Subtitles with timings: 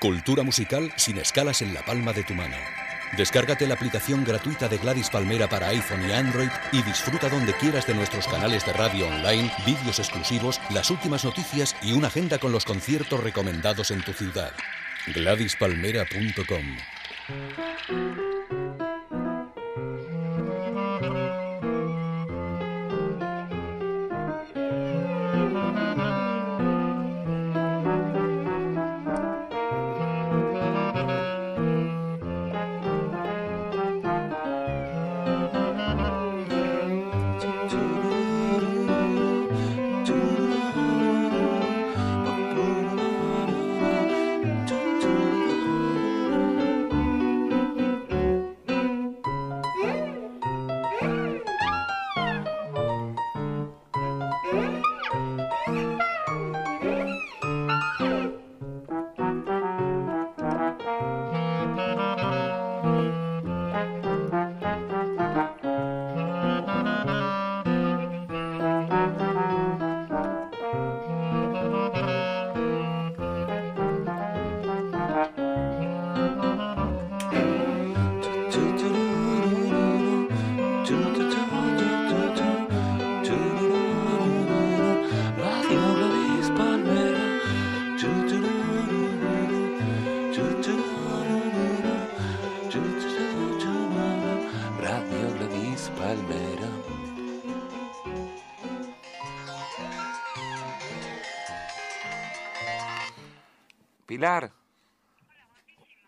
[0.00, 2.56] Cultura musical sin escalas en la palma de tu mano.
[3.16, 7.86] Descárgate la aplicación gratuita de Gladys Palmera para iPhone y Android y disfruta donde quieras
[7.86, 12.52] de nuestros canales de radio online, vídeos exclusivos, las últimas noticias y una agenda con
[12.52, 14.52] los conciertos recomendados en tu ciudad.
[15.06, 16.76] GladysPalmera.com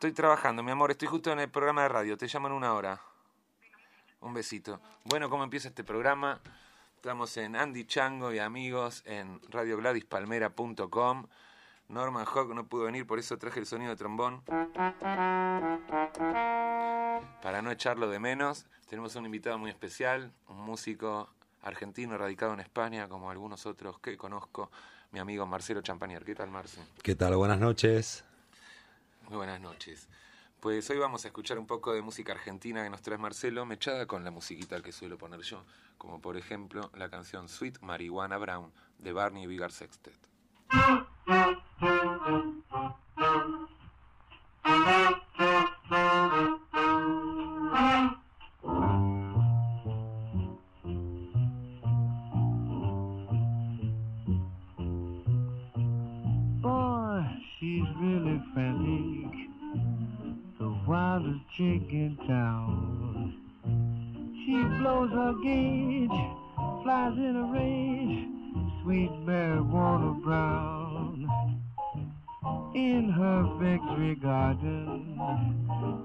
[0.08, 0.90] Estoy trabajando, mi amor.
[0.90, 2.16] Estoy justo en el programa de radio.
[2.16, 2.98] Te llamo en una hora.
[4.22, 4.80] Un besito.
[5.04, 6.40] Bueno, ¿cómo empieza este programa?
[6.96, 11.26] Estamos en Andy Chango y amigos en radiogladyspalmera.com.
[11.88, 14.40] Norman Hawk no pudo venir, por eso traje el sonido de trombón.
[17.42, 21.28] Para no echarlo de menos, tenemos un invitado muy especial, un músico
[21.60, 24.70] argentino radicado en España, como algunos otros que conozco,
[25.12, 26.24] mi amigo Marcelo Champanier.
[26.24, 26.80] ¿Qué tal, Marce?
[27.02, 27.36] ¿Qué tal?
[27.36, 28.24] Buenas noches.
[29.28, 30.08] Muy buenas noches.
[30.58, 34.06] Pues hoy vamos a escuchar un poco de música argentina que nos trae Marcelo, mechada
[34.06, 35.66] con la musiquita que suelo poner yo,
[35.98, 40.16] como por ejemplo la canción Sweet Marijuana Brown de Barney Vigar Sextet.
[65.48, 66.20] gauge,
[66.82, 68.28] flies in a rage.
[68.82, 71.14] Sweet marijuana brown.
[72.74, 75.16] In her victory garden,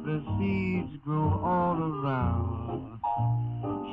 [0.05, 2.99] the seeds grow all around.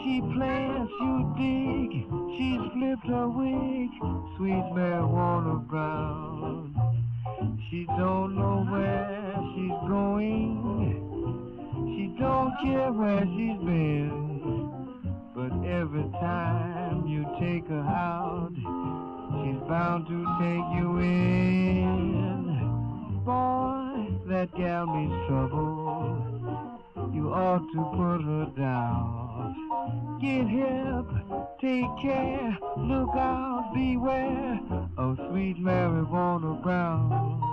[0.01, 1.91] She plants, you dig.
[2.37, 3.91] She's flipped her wig,
[4.37, 6.75] sweet marijuana brown.
[7.71, 10.51] She don't know where she's going.
[11.95, 13.40] She don't care where she's
[17.41, 22.41] take her out, she's bound to take you in.
[23.25, 26.19] Boy, that gal means trouble.
[27.15, 30.19] You ought to put her down.
[30.21, 31.07] Get hip,
[31.61, 34.61] take care, look out, beware
[34.99, 37.50] of sweet marijuana brown.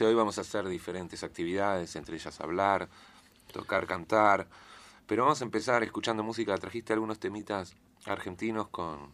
[0.00, 2.88] Hoy vamos a hacer diferentes actividades, entre ellas hablar,
[3.52, 4.48] tocar, cantar.
[5.06, 6.56] Pero vamos a empezar escuchando música.
[6.56, 7.74] Trajiste algunos temitas
[8.06, 9.10] argentinos con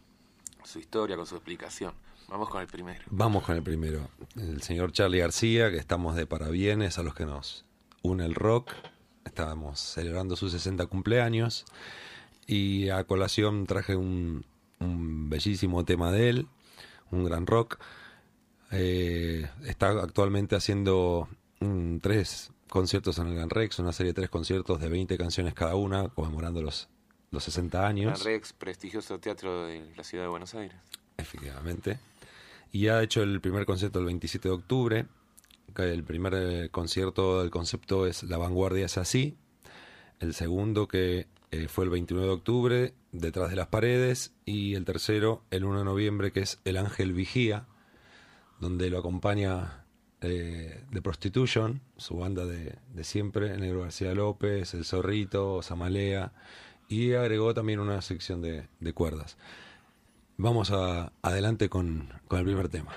[0.63, 1.95] su historia, con su explicación.
[2.29, 3.03] Vamos con el primero.
[3.11, 4.09] Vamos con el primero.
[4.37, 7.65] El señor Charlie García, que estamos de parabienes a los que nos
[8.03, 8.73] une el rock.
[9.25, 11.65] Estábamos celebrando su 60 cumpleaños.
[12.47, 14.47] Y a colación traje un,
[14.79, 16.47] un bellísimo tema de él,
[17.11, 17.79] un gran rock.
[18.71, 21.29] Eh, está actualmente haciendo
[21.61, 25.55] mm, tres conciertos en el Gran Rex, una serie de tres conciertos de 20 canciones
[25.55, 26.89] cada una, conmemorando los,
[27.31, 28.23] los 60 años.
[28.23, 30.77] Gran Rex, prestigioso teatro de la ciudad de Buenos Aires.
[31.17, 31.99] Efectivamente.
[32.71, 35.07] Y ha hecho el primer concierto el 27 de octubre.
[35.77, 39.37] El primer eh, concierto del concepto es La vanguardia es así.
[40.21, 44.33] El segundo que eh, fue el 29 de octubre, Detrás de las paredes.
[44.45, 47.67] Y el tercero, el 1 de noviembre, que es El ángel vigía,
[48.61, 49.85] donde lo acompaña
[50.21, 56.33] eh, The Prostitution, su banda de, de siempre, Negro García López, El Zorrito, Samalea,
[56.89, 59.37] y agregó también una sección de, de cuerdas.
[60.37, 62.93] Vamos a, adelante con, con el primer tema.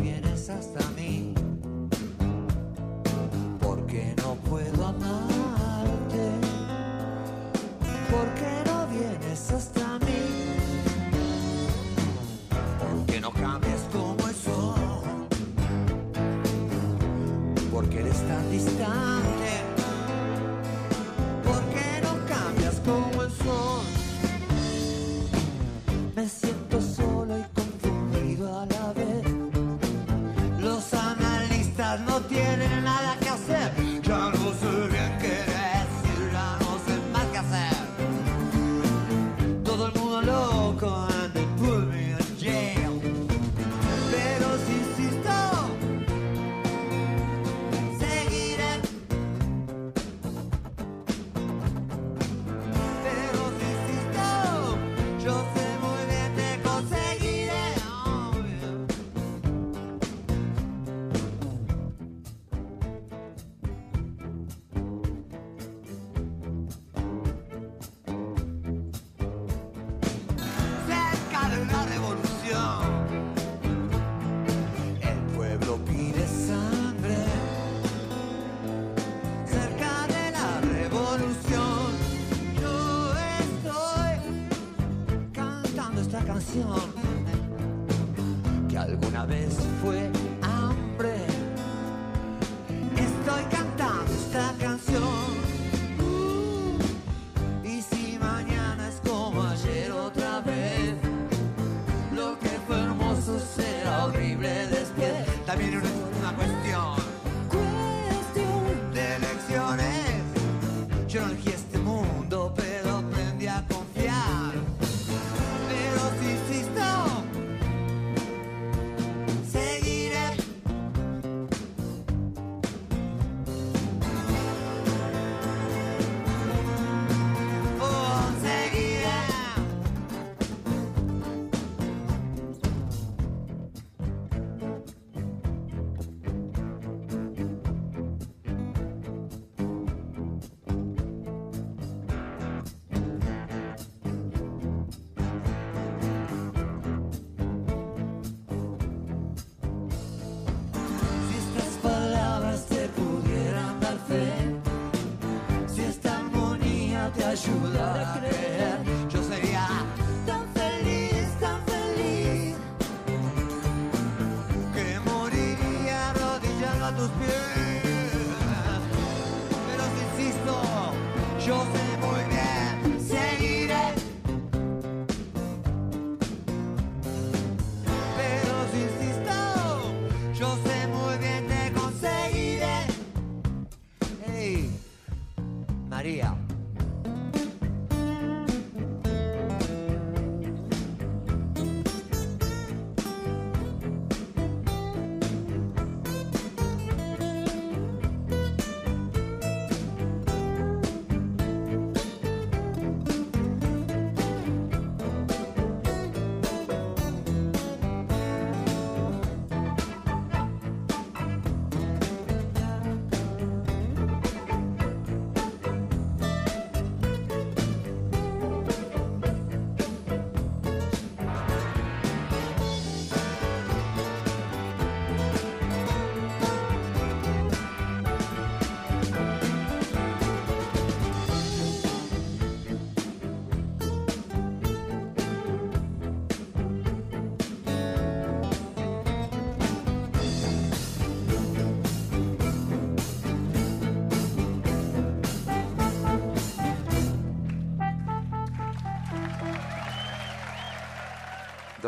[0.00, 1.34] Vienes hasta mí?
[3.60, 6.30] ¿Por qué no puedo amarte?
[8.10, 10.22] ¿Por qué no vienes hasta mí?
[12.78, 15.28] ¿Por qué no cambias como el sol?
[17.70, 19.19] ¿Por qué eres tan distante?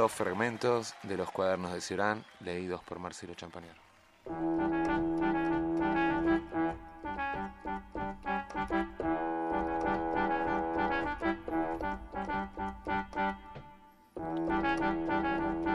[0.09, 3.80] Fragmentos de los cuadernos de Ciorán, leídos por Marcelo Champagnaro.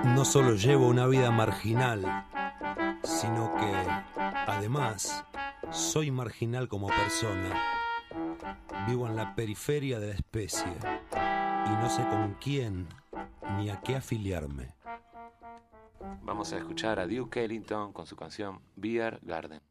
[0.04, 2.26] No solo llevo una vida marginal,
[3.04, 3.74] sino que,
[4.48, 5.24] además,
[5.72, 7.62] soy marginal como persona.
[8.88, 10.74] Vivo en la periferia de la especie
[11.14, 12.88] y no sé con quién
[13.56, 14.76] ni a qué afiliarme.
[16.24, 19.62] Vamos a escuchar a Duke Ellington con su canción Beer Garden.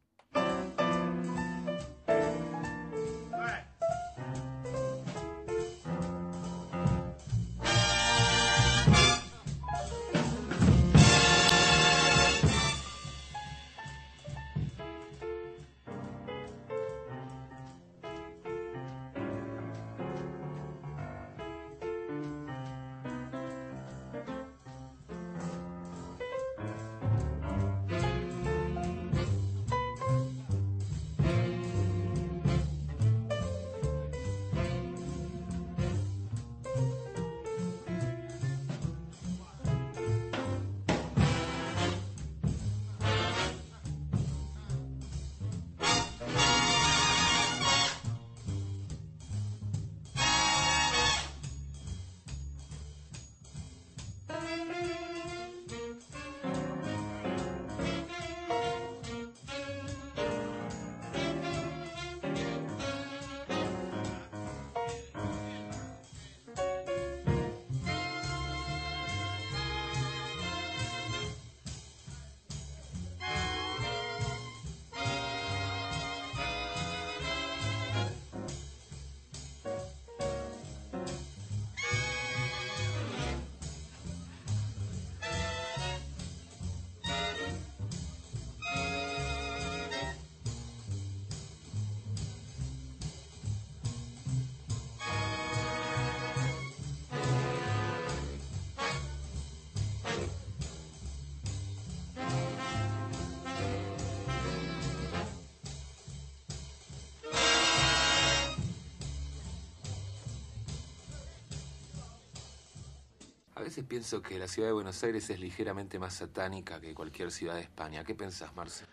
[113.77, 117.53] Veces pienso que la ciudad de Buenos Aires es ligeramente más satánica que cualquier ciudad
[117.55, 118.03] de España.
[118.03, 118.85] ¿Qué pensás, Marce?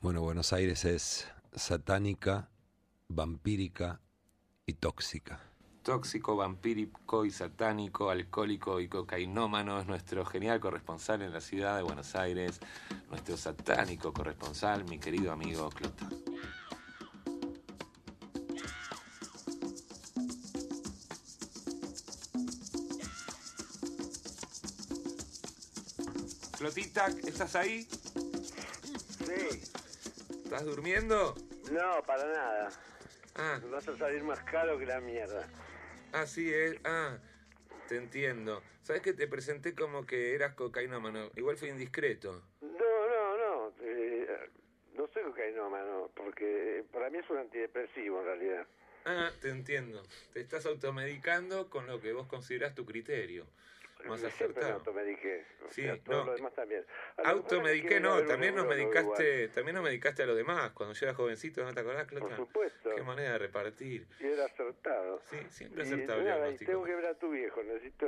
[0.00, 2.48] Bueno, Buenos Aires es satánica,
[3.08, 4.00] vampírica
[4.64, 5.40] y tóxica.
[5.82, 11.82] Tóxico, vampírico y satánico, alcohólico y cocainómano es nuestro genial corresponsal en la ciudad de
[11.82, 12.60] Buenos Aires,
[13.10, 16.08] nuestro satánico corresponsal, mi querido amigo Clota.
[26.96, 27.82] ¿Estás ahí?
[29.18, 29.60] Sí,
[30.44, 31.34] ¿Estás durmiendo?
[31.70, 32.70] no, para nada.
[33.34, 35.46] Ah, Vas a salir más caro que la mierda.
[36.12, 36.76] ah, sí, es.
[36.84, 37.18] Ah,
[37.86, 38.62] te entiendo.
[38.80, 41.30] ¿Sabes que te presenté como que eras cocainómano?
[41.36, 42.42] Igual fue indiscreto.
[42.62, 43.36] No, no,
[43.68, 43.72] no.
[43.82, 44.50] eh,
[44.96, 48.66] no soy cocainómano, porque para mí es un antidepresivo en realidad.
[49.04, 50.02] Ah, te entiendo.
[50.32, 53.46] Te estás automedicando con lo que vos considerás tu criterio.
[54.08, 55.44] Más Siempre me automediqué.
[55.66, 56.24] O Sí, sea, todo no.
[56.26, 56.84] lo demás también.
[57.16, 60.70] A Automediqué no, también nos medicaste, también nos medicaste a los demás.
[60.72, 62.06] Cuando yo era jovencito, ¿no te acordás.
[62.06, 62.26] Clota?
[62.26, 62.94] Por supuesto.
[62.94, 64.06] Qué manera de repartir.
[64.20, 65.20] Y era acertado.
[65.30, 66.70] Sí, siempre Y acertado el nada, y diagnóstico.
[66.72, 67.62] tengo que ver a tu viejo.
[67.62, 68.06] Necesito...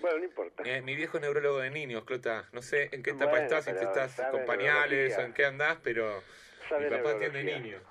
[0.00, 0.62] Bueno, no importa.
[0.66, 2.48] Eh, mi viejo neurólogo de niños, Clota.
[2.52, 5.44] No sé en qué etapa Bueno, estás, si te estás con pañales o en qué
[5.44, 6.20] andás, pero
[6.78, 7.82] mi papá atiende niños.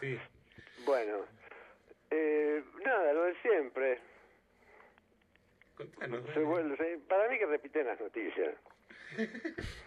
[0.00, 0.18] Sí.
[0.84, 1.26] Bueno.
[2.10, 4.00] Eh, nada, lo de siempre.
[5.80, 6.24] Contanos.
[6.34, 8.54] Se vuelve- se- para mí que repiten las noticias.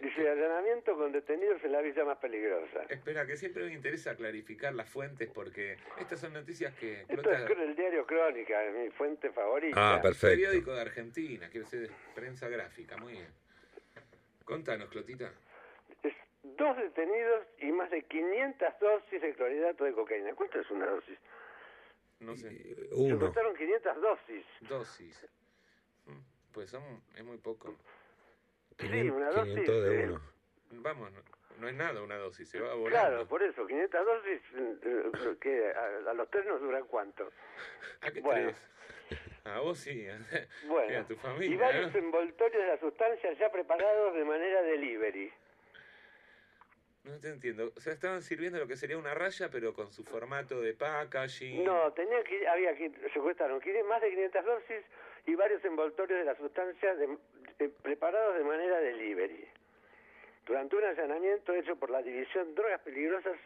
[0.00, 2.84] Dice, allanamiento con detenidos en la villa más peligrosa.
[2.88, 7.02] Espera, que siempre me interesa clarificar las fuentes porque estas son noticias que...
[7.02, 9.76] Esto Clota, es el diario Crónica, es mi fuente favorita.
[9.96, 10.28] Ah, perfecto.
[10.28, 13.28] periódico de Argentina, quiero decir, prensa gráfica, muy bien.
[14.46, 15.32] Contanos, Clotita.
[16.02, 20.34] Es dos detenidos y más de 500 dosis de clorhidrato de cocaína.
[20.34, 21.18] ¿Cuánto es una dosis?
[22.20, 23.18] No sé, Se Uno.
[23.18, 24.46] contaron 500 dosis.
[24.68, 25.28] dosis.
[26.06, 26.18] Mm,
[26.52, 26.82] Pues son,
[27.16, 27.74] es muy poco.
[28.78, 29.54] Sí, una dosis.
[29.54, 30.20] 500 de eh, uno.
[30.72, 31.20] Vamos, no,
[31.58, 32.90] no es nada una dosis, se va volando.
[33.08, 34.40] Claro, por eso, 500 dosis,
[34.84, 37.30] eh, que a, a los tres nos duran cuánto.
[38.02, 38.50] ¿A qué Bueno.
[38.50, 38.68] tres?
[39.44, 40.18] A vos sí, a,
[40.68, 41.58] Bueno, y a tu y familia.
[41.58, 41.98] varios ¿no?
[41.98, 45.32] envoltorios de la sustancia ya preparados de manera delivery.
[47.10, 47.72] No te entiendo.
[47.76, 51.64] O sea, estaban sirviendo lo que sería una raya, pero con su formato de packaging.
[51.64, 54.84] No, tenían que, había que secuestraron más de 500 dosis
[55.26, 57.18] y varios envoltorios de la sustancia de-
[57.58, 59.44] de- preparados de manera delivery.
[60.46, 63.36] Durante un allanamiento hecho por la División Drogas Peligrosas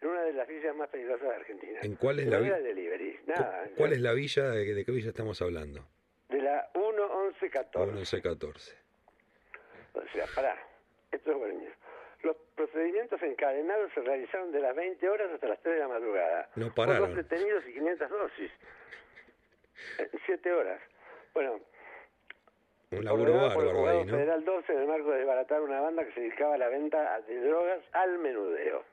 [0.00, 1.78] en una de las villas más peligrosas de Argentina.
[1.82, 3.20] ¿En cuál es la manera vi- delivery?
[3.26, 3.68] Nada.
[3.76, 4.50] ¿Cuál es la villa?
[4.50, 5.86] ¿De, de qué villa estamos hablando?
[6.28, 7.92] De la 11114.
[7.92, 8.76] 1114.
[9.94, 10.56] O sea, pará,
[11.12, 11.60] esto es bueno.
[12.22, 16.48] Los procedimientos encadenados se realizaron de las 20 horas hasta las 3 de la madrugada.
[16.56, 17.08] No Con pararon.
[17.08, 18.50] dos detenidos y 500 dosis.
[19.98, 20.80] En 7 horas.
[21.34, 21.60] Bueno,
[22.92, 24.12] Un laburo bárbaro ahí, ¿no?
[24.16, 27.20] Federal 12 en el marco de desbaratar una banda que se dedicaba a la venta
[27.22, 28.84] de drogas al menudeo.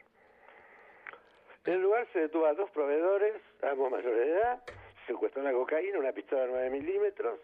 [1.66, 4.64] En el lugar se detuvo a dos proveedores, ambos mayores de edad,
[5.06, 7.40] se secuestró la cocaína, una pistola de 9 milímetros,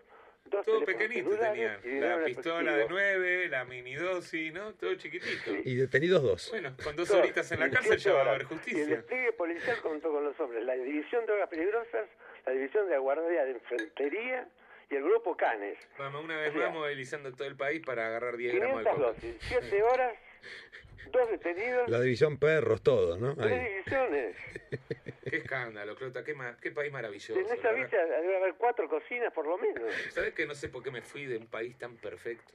[0.45, 1.79] dos Todo pequeñito tenían.
[2.01, 2.85] La pistola de.
[2.89, 4.73] 9, la mini dosis, ¿no?
[4.75, 5.51] Todo chiquitito.
[5.63, 6.49] Y detenidos dos.
[6.51, 8.85] Bueno, con dos Dos, horitas en la cárcel ya va a haber Y el justicia.
[8.87, 12.09] despliegue policial contó con los hombres, la División de Drogas Peligrosas,
[12.45, 14.47] la División de Guardia de Infantería
[14.89, 15.77] y el Grupo Canes.
[15.97, 18.83] Vamos, una vez O sea, más movilizando todo el país para agarrar 10 gramos de
[18.91, 19.21] 500 coca.
[19.21, 19.35] dosis,
[19.69, 20.13] 7 horas,
[21.11, 23.35] dos detenidos, La división perros, todos, ¿no?
[23.35, 23.69] tres Ahí.
[23.69, 24.35] divisiones.
[25.27, 27.39] Qué escándalo, Clota, qué, ma- qué país maravilloso.
[27.39, 29.83] En esa villa debe haber cuatro cocinas por lo menos.
[30.13, 32.53] ¿Sabes que no sé por qué me fui de un país tan perfecto?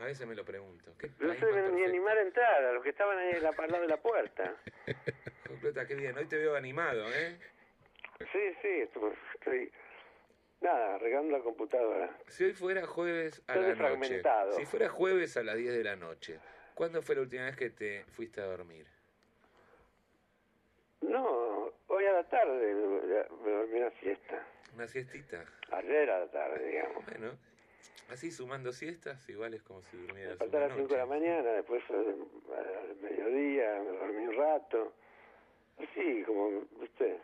[0.00, 0.92] A veces me lo pregunto.
[0.98, 3.82] ¿Qué No se deben ni animar a entrar, a los que estaban ahí al lado
[3.82, 4.56] de la puerta.
[5.60, 6.18] Clota, qué bien.
[6.18, 7.38] Hoy te veo animado, ¿eh?
[8.32, 8.88] Sí, sí,
[9.34, 9.72] estoy...
[10.60, 12.18] Nada, arreglando la computadora.
[12.26, 14.22] Si hoy fuera jueves a Estoy la noche.
[14.56, 16.40] Si fuera jueves a las 10 de la noche.
[16.74, 18.86] ¿Cuándo fue la última vez que te fuiste a dormir?
[21.02, 21.49] No,
[22.00, 22.74] hoy a la tarde
[23.44, 24.42] me dormí una siesta.
[24.74, 25.44] ¿Una siestita?
[25.72, 27.04] Ayer a la tarde, digamos.
[27.04, 27.32] Bueno,
[28.10, 31.50] así sumando siestas, igual es como si Me desperté a las 5 de la mañana,
[31.52, 34.92] después al mediodía me dormí un rato.
[35.78, 37.18] Así, como, viste,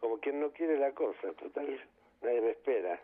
[0.00, 1.32] como quien no quiere la cosa.
[1.32, 1.80] Total,
[2.22, 3.00] nadie me espera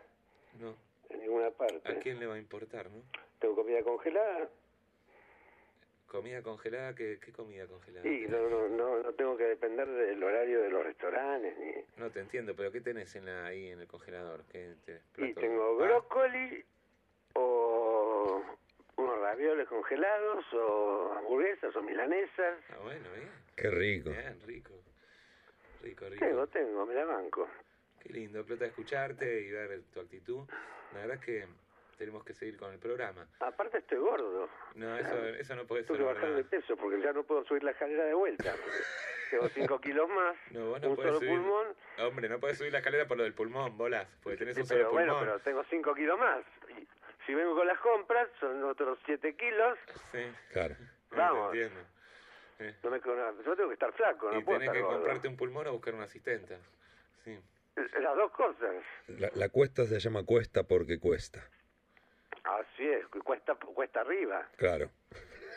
[0.59, 0.75] No,
[1.09, 1.99] en ninguna ¿a parte.
[2.01, 3.01] quién le va a importar, no?
[3.39, 4.49] Tengo comida congelada
[6.13, 6.93] ¿Comida congelada?
[6.93, 8.07] ¿Qué, qué comida congelada?
[8.07, 11.57] y no, no, no, no tengo que depender del horario de los restaurantes.
[11.57, 14.43] ni No te entiendo, pero ¿qué tenés en la, ahí en el congelador?
[14.51, 16.63] ¿Qué te- Y tengo Ah, brócoli
[17.33, 18.43] o
[18.97, 22.59] unos ravioles congelados o hamburguesas o milanesas.
[22.69, 23.31] Ah, bueno, bien.
[23.55, 24.11] Qué rico.
[24.11, 24.73] Bien, rico.
[25.81, 26.23] Rico, rico.
[26.25, 27.49] Tengo, tengo, me la banco.
[28.01, 30.47] Qué lindo, Plata, escucharte y ver tu actitud.
[30.93, 31.45] La verdad es que
[32.03, 33.25] tenemos que seguir con el programa.
[33.39, 34.49] Aparte estoy gordo.
[34.75, 37.43] No, eso, eso no puede ser Tengo que bajar de peso porque ya no puedo
[37.45, 38.53] subir la escalera de vuelta.
[39.31, 41.29] Tengo 5 kilos más, No, vos no un solo subir.
[41.29, 41.67] pulmón.
[41.99, 44.67] Hombre, no puedes subir la escalera por lo del pulmón, bolas, porque tenés Sí, un
[44.67, 45.25] solo pero bueno, pulmón.
[45.29, 46.43] pero tengo 5 kilos más.
[47.25, 49.79] Si vengo con las compras, son otros 7 kilos.
[50.11, 50.19] Sí,
[50.51, 50.75] Claro.
[51.11, 51.53] no, Vamos.
[51.55, 51.79] entiendo.
[52.59, 54.81] Eh, No me, no, yo tengo que estar flaco, no y puedo tenés estar que
[54.83, 54.97] gordo.
[54.97, 56.57] comprarte un pulmón o buscar una asistenta.
[57.23, 57.39] Sí.
[57.75, 58.75] Las dos cosas.
[59.07, 61.41] La, la cuesta se llama cuesta porque cuesta.
[62.43, 64.47] Así es, cuesta, cuesta arriba.
[64.57, 64.89] Claro.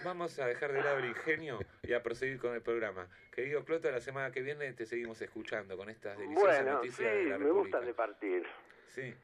[0.05, 3.09] Vamos a dejar de lado el ingenio y a proseguir con el programa.
[3.33, 7.13] Querido Clota, la semana que viene te seguimos escuchando con estas deliciosas Bueno, sí, noticias
[7.15, 7.79] de la me República.
[7.79, 8.47] gusta de partir.
[8.87, 9.15] Sí,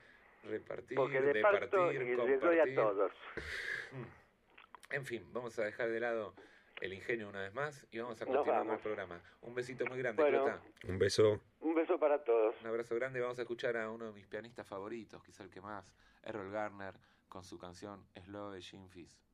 [0.45, 2.75] repartir, Porque de de parto y partir, les doy a compartir.
[2.75, 3.13] todos.
[4.91, 6.35] En fin, vamos a dejar de lado
[6.81, 9.21] el ingenio una vez más y vamos a continuar con el programa.
[9.43, 10.45] Un besito muy grande, Bueno.
[10.45, 10.63] Clota.
[10.89, 11.41] Un beso.
[11.61, 12.55] Un beso para todos.
[12.61, 13.21] Un abrazo grande.
[13.21, 15.85] Vamos a escuchar a uno de mis pianistas favoritos, quizá el que más,
[16.25, 16.95] Errol Garner,
[17.33, 19.32] con su canción Slow de Jim Fizz.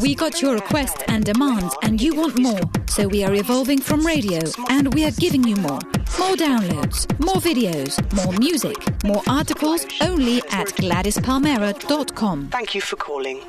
[0.00, 2.60] We got your request and demands, and you want more.
[2.88, 5.78] So we are evolving from radio, and we are giving you more.
[6.18, 12.48] More downloads, more videos, more music, more articles, only at GladysPalmera.com.
[12.48, 13.40] Thank you for calling.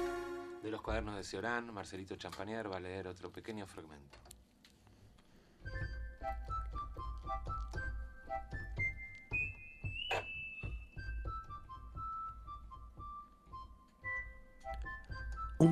[0.61, 4.19] De los cuadernos de Ciorán, Marcelito Champanier va a leer otro pequeño fragmento.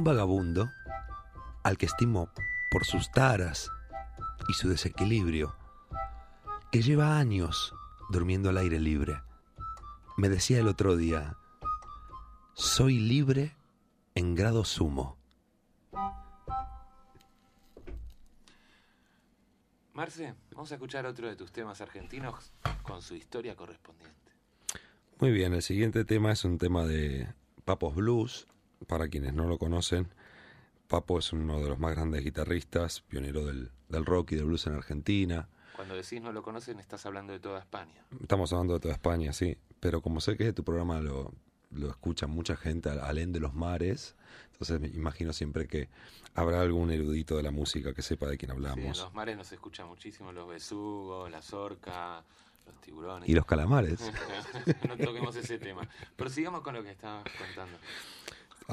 [0.10, 0.72] Vagabundo,
[1.64, 2.30] al que estimo
[2.72, 3.70] por sus taras
[4.48, 5.56] y su desequilibrio,
[6.72, 7.76] que lleva años
[8.10, 9.22] durmiendo al aire libre,
[10.18, 11.38] me decía el otro día,
[12.54, 13.56] soy libre
[14.16, 15.16] en grado sumo.
[19.94, 24.32] Marce, vamos a escuchar otro de tus temas argentinos con su historia correspondiente.
[25.20, 27.28] Muy bien, el siguiente tema es un tema de
[27.66, 28.48] Papos Blues.
[28.88, 30.08] Para quienes no lo conocen,
[30.88, 34.66] Papo es uno de los más grandes guitarristas, pionero del, del rock y del blues
[34.68, 35.48] en Argentina.
[35.76, 38.04] Cuando decís no lo conocen, estás hablando de toda España.
[38.22, 39.58] Estamos hablando de toda España, sí.
[39.80, 41.34] Pero como sé que tu programa lo,
[41.72, 44.16] lo escucha mucha gente al alén de los mares,
[44.52, 45.88] entonces me imagino siempre que
[46.34, 48.98] habrá algún erudito de la música que sepa de quién Sí, en hablamos.
[48.98, 52.26] los mares nos escucha muchísimo los besugos, las orcas,
[52.66, 53.30] los tiburones.
[53.30, 54.00] Y los calamares.
[54.88, 55.88] no toquemos ese tema.
[56.16, 57.78] Pero sigamos con lo que estabas contando.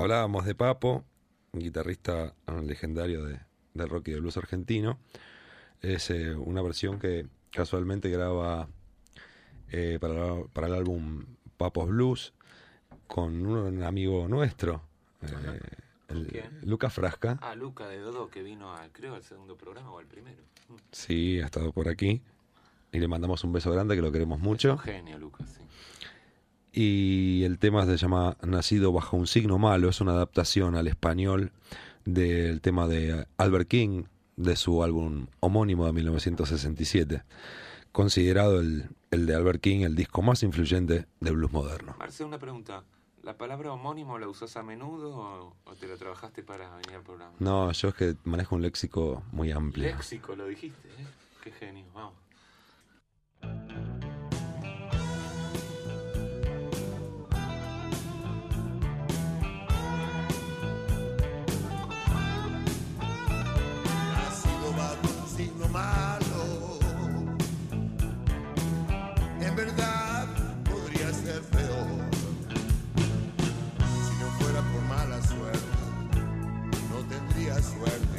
[0.00, 1.04] Hablábamos de Papo,
[1.52, 3.40] un guitarrista legendario de,
[3.74, 4.98] del rock y del blues argentino.
[5.80, 8.68] Es eh, una versión que casualmente graba
[9.70, 11.24] eh, para, para el álbum
[11.56, 12.34] Papos Blues
[13.06, 14.82] con un amigo nuestro,
[15.22, 15.60] eh,
[16.08, 16.60] el- ¿Quién?
[16.62, 17.38] Lucas Frasca.
[17.40, 20.42] Ah, Luca de Dodo que vino al, creo, al segundo programa o al primero.
[20.92, 22.20] Sí, ha estado por aquí.
[22.92, 24.72] Y le mandamos un beso grande que lo queremos Es mucho.
[24.72, 25.62] un genio, Lucas, sí.
[26.78, 31.50] Y el tema se llama Nacido bajo un signo malo, es una adaptación al español
[32.04, 34.04] del tema de Albert King,
[34.36, 37.22] de su álbum homónimo de 1967,
[37.92, 41.96] considerado el, el de Albert King el disco más influyente del blues moderno.
[41.98, 42.84] Marce, una pregunta.
[43.22, 47.02] ¿La palabra homónimo la usas a menudo o, o te la trabajaste para venir al
[47.02, 47.32] programa?
[47.38, 49.86] No, yo es que manejo un léxico muy amplio.
[49.86, 51.06] Léxico, lo dijiste, ¿eh?
[51.42, 52.12] Qué genio, vamos.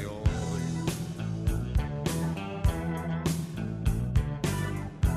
[0.05, 0.61] Hoy.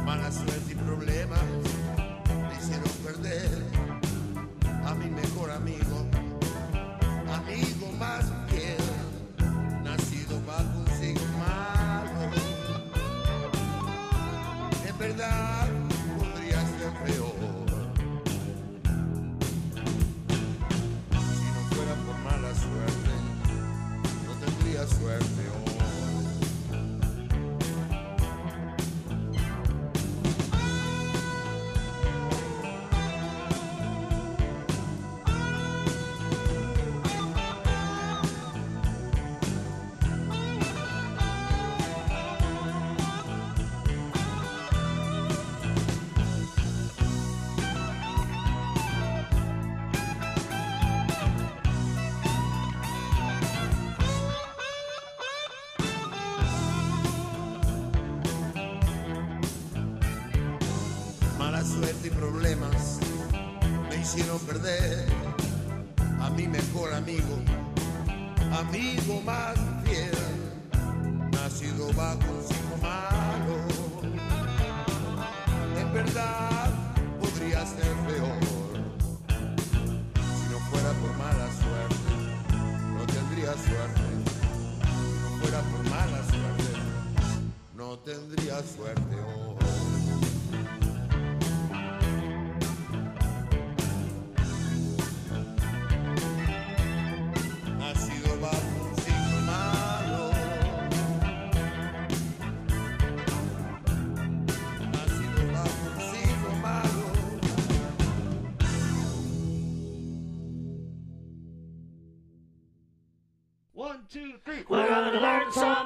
[0.04, 1.40] Mala suerte y problemas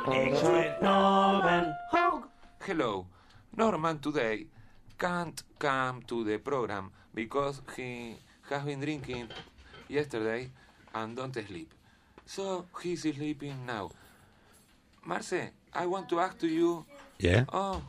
[0.06, 2.28] Norman Hog.
[2.60, 3.06] Hello,
[3.56, 4.46] Norman today
[4.98, 8.16] can't come to the program because he
[8.50, 9.28] has been drinking
[9.88, 10.50] yesterday
[10.94, 11.72] and don't sleep.
[12.26, 13.92] So he's sleeping now.
[15.08, 16.84] Marce, I want to ask to you.
[17.18, 17.46] Yeah?
[17.50, 17.80] Oh,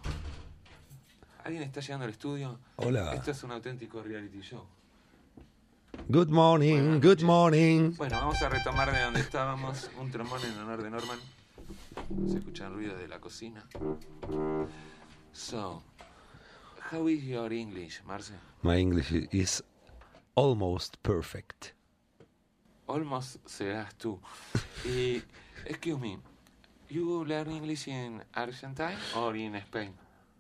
[1.43, 2.58] ¿alguien está llegando al estudio?
[2.78, 3.13] Hola.
[3.13, 4.65] Esto es un auténtico reality show.
[6.10, 7.93] Good morning, good morning.
[7.97, 9.89] Bueno, vamos a retomar de donde estábamos.
[9.99, 11.19] Un trombón en honor de Norman.
[12.28, 13.67] Se escuchan ruidos de la cocina.
[15.32, 15.84] So,
[16.91, 18.34] how is your English, Marce?
[18.63, 19.63] My English is
[20.36, 21.73] almost perfect.
[22.88, 24.19] Almost serás tú.
[24.86, 25.21] Y,
[25.65, 26.17] excuse me,
[26.89, 29.93] you learn English in Argentine or in Spain?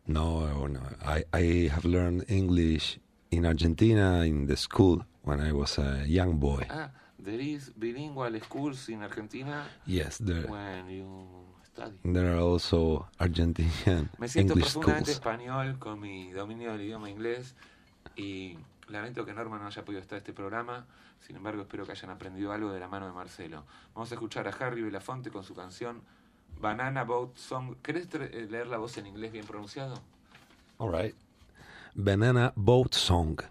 [0.07, 0.81] No, no.
[1.03, 2.99] I, I have learned English
[3.31, 6.65] in Argentina in the school when I was a young boy.
[6.69, 11.44] Ah, there is bilingual schools in Argentina Yes, there, when you.
[12.03, 15.19] There are also Argentinian Me siento English profundamente schools.
[15.19, 17.55] español con mi dominio del idioma inglés
[18.15, 18.57] y
[18.87, 20.85] lamento que Norma no haya podido estar este programa.
[21.21, 23.63] Sin embargo, espero que hayan aprendido algo de la mano de Marcelo.
[23.93, 26.01] Vamos a escuchar a Harry Belafonte con su canción
[26.59, 27.75] Banana Boat Song.
[27.81, 29.95] ¿Querés eh, leer la voz en inglés bien pronunciado?
[30.77, 31.15] All right.
[31.95, 33.41] Banana Boat Song.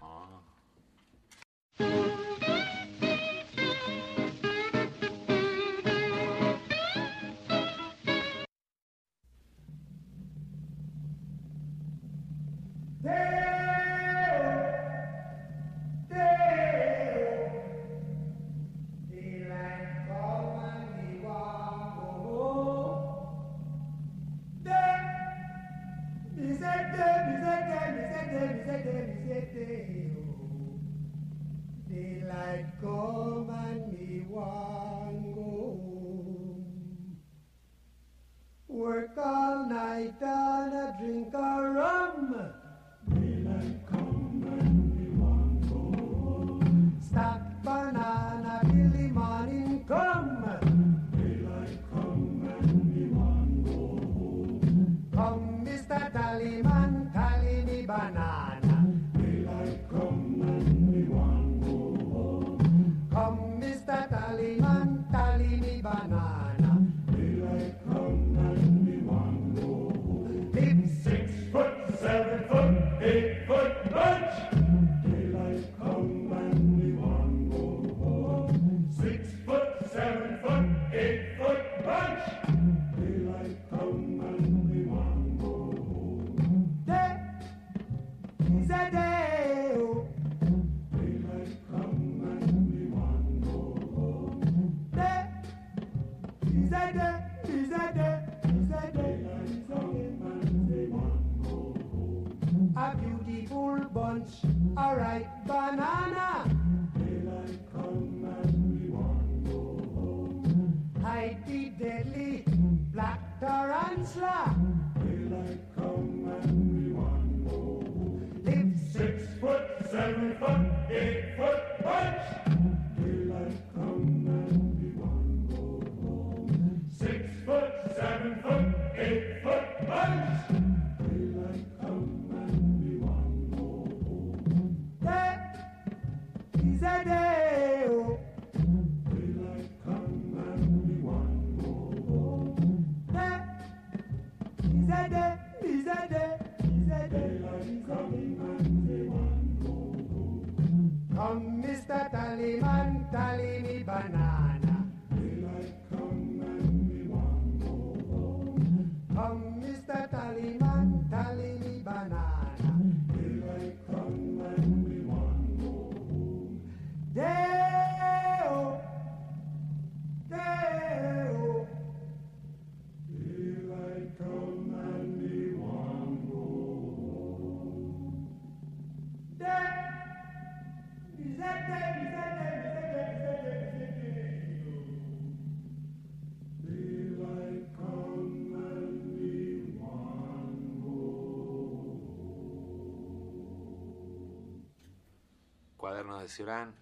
[1.77, 2.04] Daylight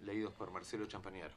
[0.02, 1.32] Leídos por Marcelo Champagnaro.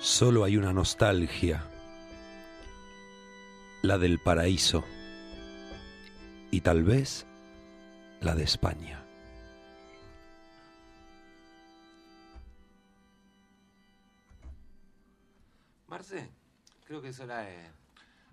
[0.00, 1.64] Solo hay una nostalgia,
[3.82, 4.82] la del paraíso
[6.50, 7.24] y tal vez
[8.20, 9.00] la de España.
[15.86, 16.28] Marce,
[16.84, 17.85] creo que es hora de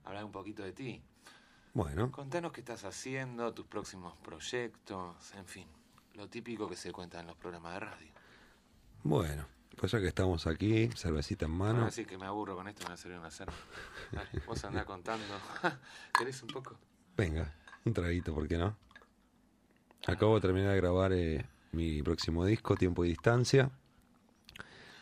[0.05, 1.01] hablar un poquito de ti.
[1.73, 5.67] Bueno, Contanos qué estás haciendo, tus próximos proyectos, en fin,
[6.13, 8.11] lo típico que se cuenta en los programas de radio.
[9.03, 11.79] bueno, pues ya que estamos aquí, cervecita en mano.
[11.79, 13.57] Ahora sí que me aburro con esto, me va a servir una cerveza.
[14.11, 15.25] Dale, vos andás contando.
[16.17, 16.77] ¿Querés un poco?
[17.17, 17.51] Venga,
[17.85, 18.77] un traguito, ¿por qué no?
[20.05, 23.71] Acabo de terminar de grabar eh, mi próximo disco, Tiempo y Distancia.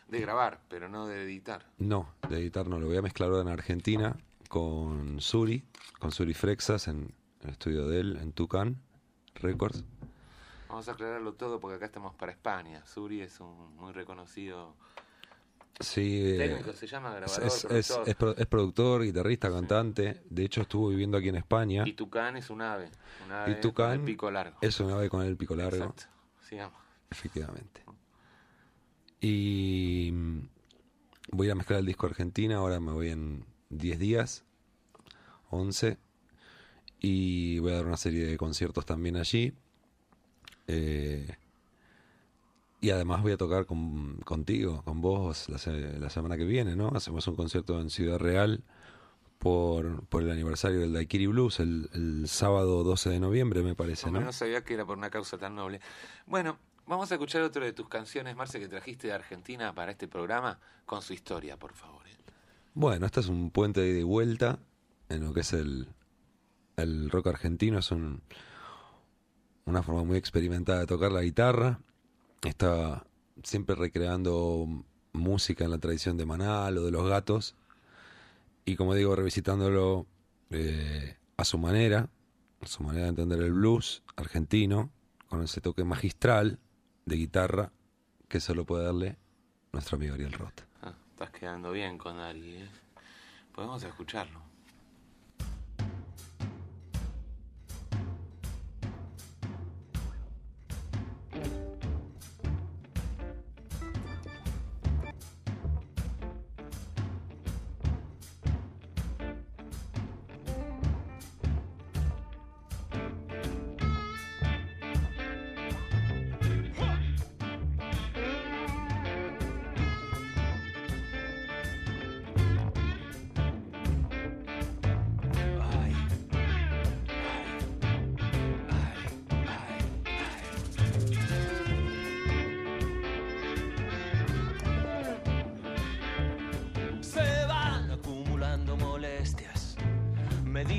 [0.08, 1.66] De grabar, pero no de editar.
[1.80, 4.16] No, de editar no, lo voy a mezclar ahora en Argentina
[4.52, 5.64] con Suri,
[5.98, 8.82] con Suri Frexas en el estudio de él, en Tucán
[9.36, 9.86] Records.
[10.68, 12.86] Vamos a aclararlo todo porque acá estamos para España.
[12.86, 14.76] Suri es un muy reconocido
[15.80, 18.10] Sí, eh, técnico, se llama es, grabador, es- productor.
[18.10, 20.22] es pro- es productor, guitarrista, cantante.
[20.30, 21.84] De hecho, estuvo viviendo aquí en España.
[21.88, 22.92] Y Tucán es un ave.
[23.26, 24.58] Un ave Y Tucán con el pico largo.
[24.60, 25.78] es un ave con el pico largo.
[25.78, 26.04] Exacto.
[26.42, 26.78] Sigamos.
[27.10, 27.84] Efectivamente.
[29.22, 30.40] Y mm,
[31.32, 34.44] voy a mezclar el disco Argentina, ahora me voy en 10 días,
[35.50, 35.98] 11,
[37.00, 39.54] y voy a dar una serie de conciertos también allí.
[40.68, 41.36] Eh,
[42.80, 46.76] y además voy a tocar con, contigo, con vos, la, se- la semana que viene,
[46.76, 46.90] ¿no?
[46.96, 48.63] Hacemos un concierto en Ciudad Real
[49.38, 54.10] por, por el aniversario del Daiquiri Blues, el, el sábado 12 de noviembre, me parece,
[54.12, 54.19] ¿no?
[54.22, 55.80] no sabía que era por una causa tan noble.
[56.26, 56.58] Bueno,
[56.88, 60.60] vamos a escuchar otra de tus canciones, Marce, que trajiste de Argentina para este programa,
[60.86, 62.02] con su historia, por favor.
[62.08, 62.15] ¿eh?
[62.74, 64.60] Bueno, este es un puente de vuelta
[65.10, 65.88] en lo que es el,
[66.78, 67.80] el rock argentino.
[67.80, 68.22] Es un-
[69.65, 71.80] una forma muy experimentada de tocar la guitarra.
[72.44, 73.06] Está
[73.44, 74.67] siempre recreando
[75.13, 77.56] música en la tradición de Manal o de los gatos.
[78.65, 80.06] Y como digo, revisitándolo
[80.50, 82.10] eh, a su manera,
[82.62, 84.92] a su manera de entender el blues argentino,
[85.30, 86.60] con ese toque magistral
[87.06, 87.72] de guitarra
[88.28, 89.17] que solo puede darle
[89.72, 90.62] nuestro amigo Ariel Roth.
[91.22, 92.69] Estás quedando bien con Ari, ¿eh?
[93.54, 94.50] Podemos escucharlo.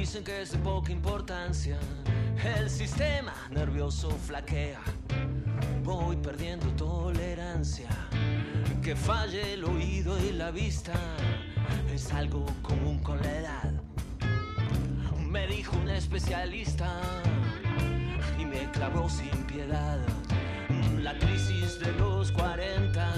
[0.03, 1.78] Dicen que es de poca importancia.
[2.59, 4.80] El sistema nervioso flaquea.
[5.84, 7.88] Voy perdiendo tolerancia.
[8.82, 10.94] Que falle el oído y la vista
[11.94, 13.72] es algo común con la edad.
[15.20, 17.00] Me dijo un especialista
[18.40, 20.00] y me clavó sin piedad.
[21.00, 23.14] La crisis de los 40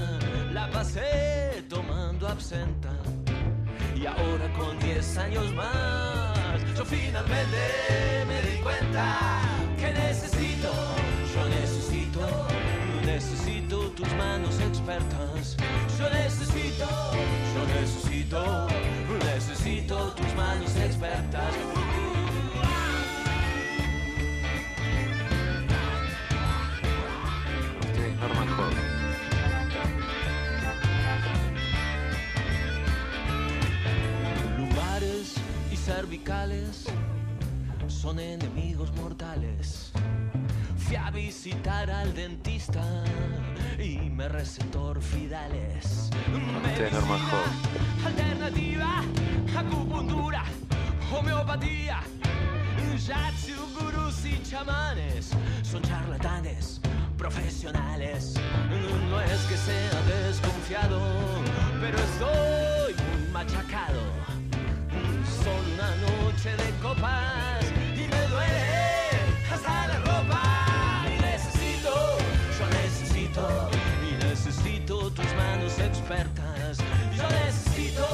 [0.53, 2.91] la pasé tomando absenta.
[3.97, 6.34] Y ahora con 10 años más,
[6.77, 9.41] yo finalmente me di cuenta
[9.79, 10.73] que necesito,
[11.35, 12.21] yo necesito,
[13.05, 15.57] necesito tus manos expertas.
[15.99, 16.87] Yo necesito,
[17.55, 18.67] yo necesito,
[19.25, 21.55] necesito tus manos expertas.
[36.25, 36.87] Y cervicales
[37.89, 39.93] son enemigos mortales.
[40.79, 42.83] Fui a visitar al dentista
[43.79, 46.11] y me recetó orfidales.
[46.73, 48.07] Este Hall.
[48.07, 49.03] Alternativa,
[49.57, 50.45] acupuntura,
[51.13, 52.01] homeopatía,
[53.07, 55.31] yatsu, gurús y chamanes
[55.63, 56.81] son charlatanes
[57.19, 58.35] profesionales.
[59.11, 61.01] No es que sea desconfiado,
[61.81, 62.95] pero estoy
[63.33, 64.24] machacado.
[66.43, 67.65] De copas
[67.97, 68.67] y me duele
[69.51, 70.43] hasta la ropa.
[71.07, 72.19] Y necesito,
[72.59, 73.71] yo necesito,
[74.03, 76.79] y necesito tus manos expertas.
[77.17, 78.07] Yo necesito,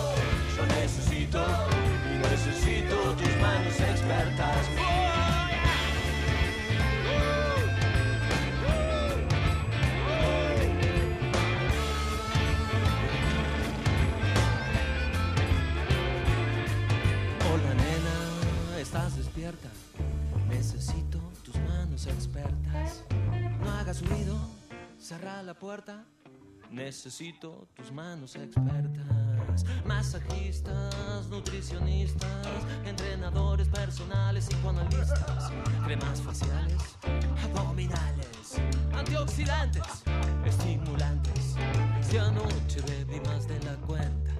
[26.70, 29.64] Necesito tus manos expertas.
[29.84, 32.46] Masajistas, nutricionistas,
[32.84, 35.50] entrenadores personales, psicoanalistas,
[35.84, 36.96] cremas faciales,
[37.42, 38.60] abdominales,
[38.92, 40.04] antioxidantes,
[40.44, 41.56] estimulantes.
[42.02, 44.30] Si anoche bebí más de la cuenta.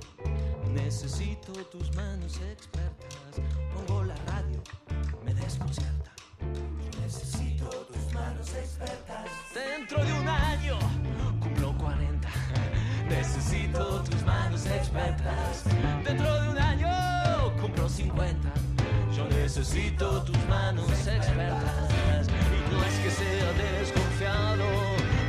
[0.73, 3.41] Necesito tus manos expertas.
[3.75, 4.63] Pongo la radio,
[5.25, 6.13] me desconcierta.
[7.03, 9.29] Necesito tus manos expertas.
[9.53, 10.29] Dentro de un
[13.71, 15.65] Necesito tus manos expertas.
[16.05, 16.89] Dentro de un año
[17.61, 18.49] cumplo 50.
[19.17, 22.27] Yo necesito tus manos expertas.
[22.29, 24.65] Y no es que sea desconfiado,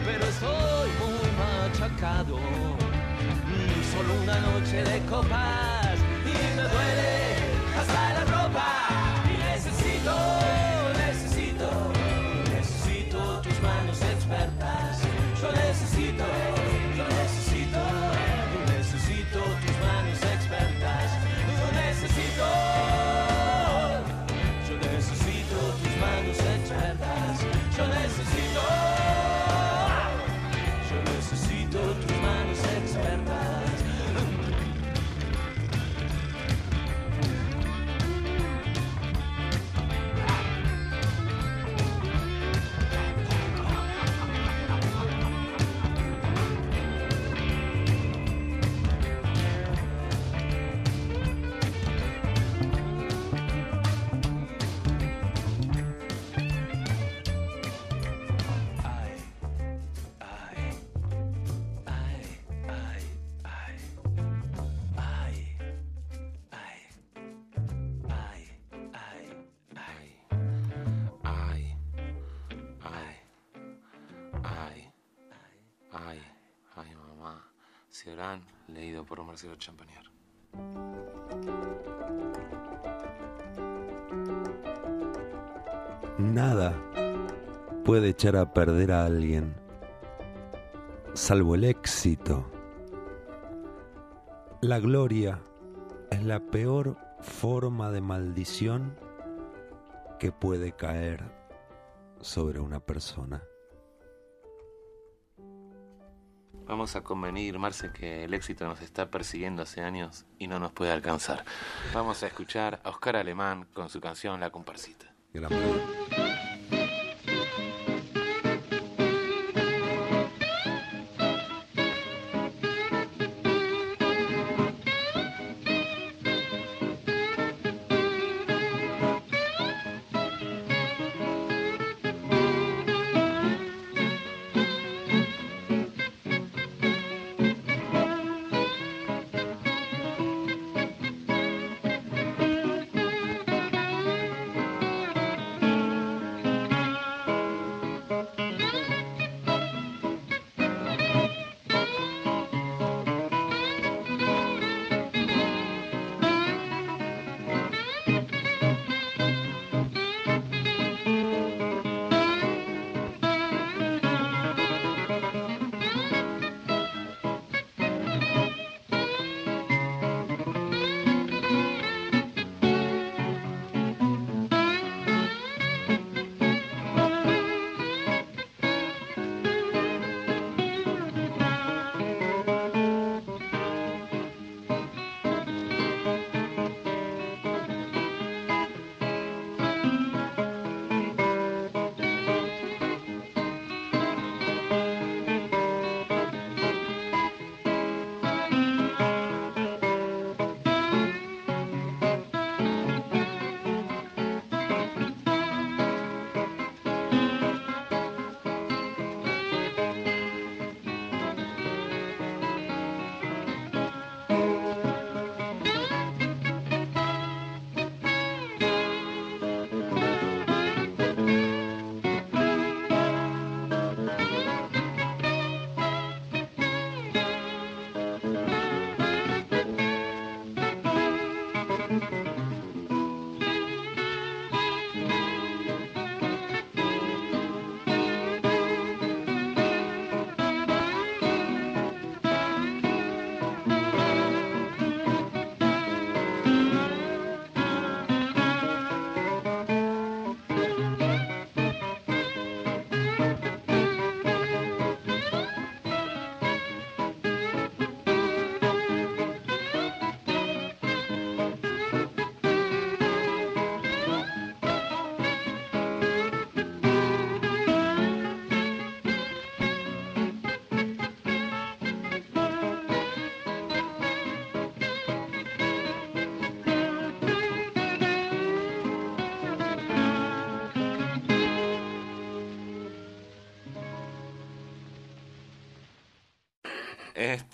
[0.05, 2.37] pero estoy muy machacado.
[2.37, 7.35] Mm, Solo una noche de copas y me duele
[7.77, 8.67] hasta la ropa.
[9.25, 10.15] Y necesito,
[78.01, 80.05] Si habrán leído por Marcelo Champagnat.
[86.17, 86.73] Nada
[87.85, 89.53] puede echar a perder a alguien,
[91.13, 92.49] salvo el éxito.
[94.61, 95.39] La gloria
[96.09, 98.97] es la peor forma de maldición
[100.17, 101.23] que puede caer
[102.19, 103.43] sobre una persona.
[106.71, 110.71] Vamos a convenir, Marce, que el éxito nos está persiguiendo hace años y no nos
[110.71, 111.43] puede alcanzar.
[111.93, 115.13] Vamos a escuchar a Oscar Alemán con su canción La Comparsita.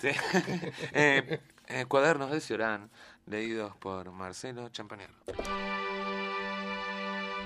[0.00, 0.14] Este,
[0.92, 2.88] eh, eh, cuadernos de Ciorán,
[3.26, 5.10] leídos por Marcelo Champaner.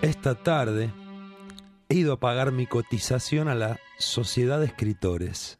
[0.02, 0.92] Esta tarde
[1.88, 5.58] he ido a pagar mi cotización a la Sociedad de Escritores.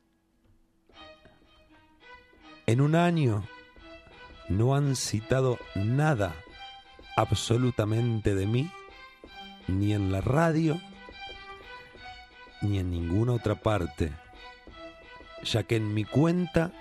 [2.67, 3.43] En un año
[4.51, 6.35] no han citado nada
[7.17, 8.71] absolutamente de mí,
[9.67, 10.79] ni en la radio,
[12.61, 14.13] ni en ninguna otra parte,
[15.43, 16.73] ya que en mi cuenta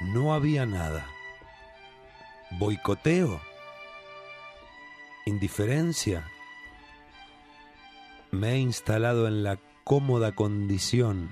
[0.00, 1.06] no había nada.
[2.58, 3.40] Boicoteo,
[5.24, 6.30] indiferencia,
[8.30, 11.30] me he instalado en la cómoda condición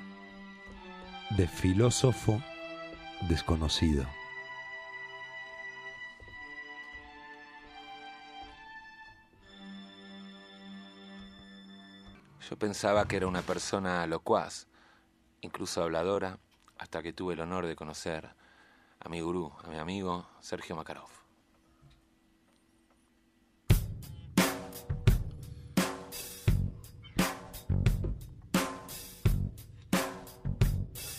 [1.30, 2.42] de filósofo
[3.28, 4.06] desconocido.
[12.48, 14.66] Yo pensaba que era una persona locuaz,
[15.40, 16.38] incluso habladora,
[16.78, 18.34] hasta que tuve el honor de conocer
[19.04, 21.08] a mi gurú, a mi amigo Sergio Makarov.—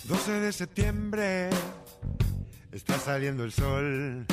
[0.06, 1.50] 12 de septiembre,
[2.72, 4.26] está saliendo el sol.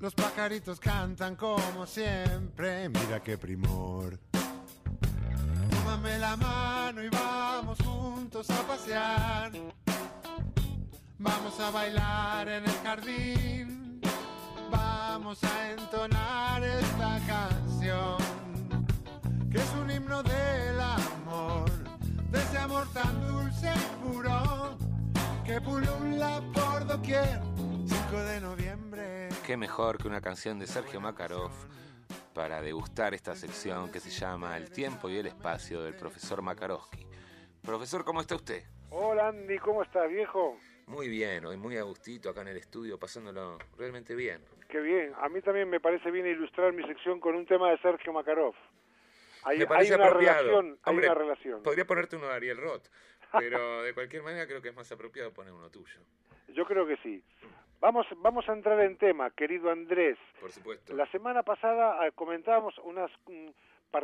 [0.00, 4.18] Los pajaritos cantan como siempre, mira qué primor.
[5.70, 9.52] Tómame la mano y vamos juntos a pasear.
[11.24, 13.98] Vamos a bailar en el jardín.
[14.70, 18.18] Vamos a entonar esta canción,
[19.50, 21.70] que es un himno del amor,
[22.30, 24.76] de ese amor tan dulce y puro,
[25.46, 27.40] que pulula por doquier.
[27.86, 29.28] 5 de noviembre.
[29.46, 31.52] Qué mejor que una canción de Sergio Makarov
[32.34, 37.06] para degustar esta sección que se llama El tiempo y el espacio del profesor Makarovsky.
[37.62, 38.62] Profesor, ¿cómo está usted?
[38.90, 40.58] Hola Andy, ¿cómo estás, viejo?
[40.86, 44.42] Muy bien, hoy muy a gustito acá en el estudio, pasándolo realmente bien.
[44.68, 45.12] Qué bien.
[45.18, 48.54] A mí también me parece bien ilustrar mi sección con un tema de Sergio Makarov.
[49.44, 50.42] Hay, Me parece hay una apropiado.
[50.42, 51.62] relación, hay Hombre, una relación.
[51.62, 52.86] Podría ponerte uno de Ariel Roth,
[53.32, 56.00] pero de cualquier manera creo que es más apropiado poner uno tuyo.
[56.48, 57.22] Yo creo que sí.
[57.80, 60.16] Vamos, vamos a entrar en tema, querido Andrés.
[60.40, 60.94] Por supuesto.
[60.94, 63.48] La semana pasada eh, comentábamos unas mm,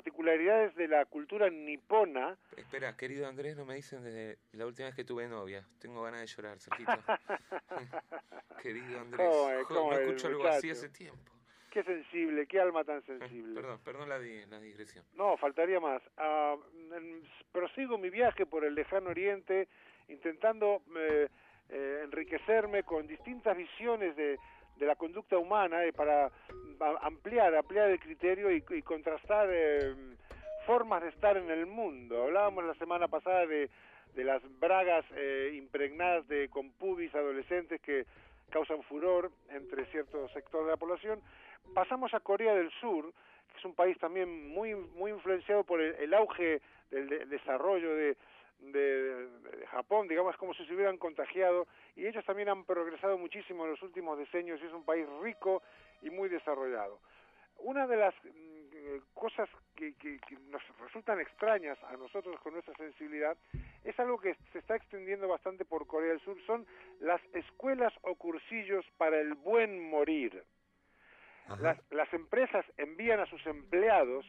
[0.00, 2.38] particularidades de la cultura nipona.
[2.56, 5.66] Espera, querido Andrés, no me dicen desde la última vez que tuve novia.
[5.80, 6.92] Tengo ganas de llorar, Sergito.
[8.62, 10.86] querido Andrés, joder, ¿Cómo no es, escucho algo así muchacho?
[10.86, 11.32] hace tiempo.
[11.72, 13.60] Qué sensible, qué alma tan sensible.
[13.60, 15.04] Perdón, perdón la, di- la digresión.
[15.14, 16.00] No, faltaría más.
[16.96, 19.66] En- prosigo mi viaje por el lejano oriente
[20.06, 21.26] intentando eh,
[21.68, 24.38] eh, enriquecerme con distintas visiones de,
[24.80, 26.30] de la conducta humana eh, para
[27.02, 29.94] ampliar, ampliar el criterio y, y contrastar eh,
[30.66, 32.24] formas de estar en el mundo.
[32.24, 33.68] Hablábamos la semana pasada de,
[34.14, 38.06] de las bragas eh, impregnadas de con pubis adolescentes que
[38.50, 41.20] causan furor entre cierto sector de la población.
[41.74, 43.12] Pasamos a Corea del Sur,
[43.52, 46.60] que es un país también muy muy influenciado por el, el auge
[46.90, 48.16] del de- desarrollo de,
[48.60, 53.64] de, de Japón, digamos, como si se hubieran contagiado, y ellos también han progresado muchísimo
[53.64, 55.62] en los últimos decenios y es un país rico
[56.02, 57.00] y muy desarrollado.
[57.58, 62.74] Una de las mm, cosas que, que- que nos resultan extrañas a nosotros con nuestra
[62.76, 63.36] sensibilidad
[63.84, 66.66] es algo que se está extendiendo bastante por Corea del Sur, son
[67.00, 70.42] las escuelas o cursillos para el buen morir.
[71.62, 74.24] Las, las empresas envían a sus empleados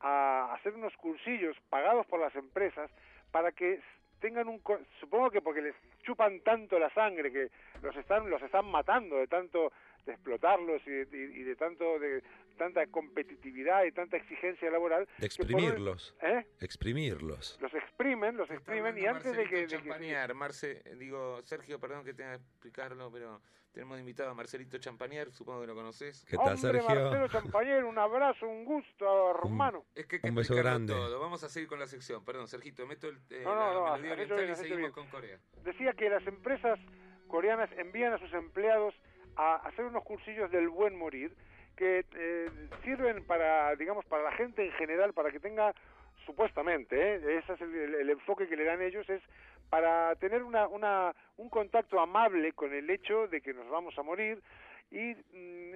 [0.00, 2.90] a hacer unos cursillos pagados por las empresas
[3.30, 3.80] para que
[4.20, 4.60] tengan un
[5.00, 7.48] supongo que porque les chupan tanto la sangre que
[7.82, 9.72] los están los están matando de tanto
[10.06, 12.22] de explotarlos y de, y- de tanto de
[12.56, 16.14] tanta competitividad y tanta exigencia laboral De un- exprimirlos.
[16.22, 16.46] ¿eh?
[16.60, 17.58] Exprimirlos.
[17.60, 22.04] los exprimen los exprimen y antes de que, de que- Champañar, Marce, digo, Sergio, perdón
[22.04, 23.40] que tenga que explicarlo, pero
[23.72, 26.24] tenemos invitado a Marcelito Champañer, supongo que lo conoces.
[26.24, 26.88] ¿Qué tal, hombre Sergio?
[27.02, 30.94] Marcelo Champañer un abrazo un gusto hermano Es que que Un beso grande.
[30.94, 31.20] todo.
[31.20, 32.24] Vamos a seguir con la sección.
[32.24, 34.92] Perdón, Sergito, meto el, eh, No, no, la no, melodía oriental bien, y seguimos bien.
[34.92, 35.38] con Corea.
[35.62, 36.78] decía que las empresas
[37.26, 38.94] coreanas envían a sus empleados
[39.36, 41.32] a hacer unos cursillos del buen morir
[41.76, 42.50] que eh,
[42.84, 45.74] sirven para, digamos, para la gente en general, para que tenga,
[46.24, 47.38] supuestamente, ¿eh?
[47.38, 49.22] ese es el, el- el enfoque que le dan ellos, es
[49.70, 54.02] para tener una, una, un contacto amable con el hecho de que nos vamos a
[54.02, 54.40] morir
[54.90, 55.74] y mm,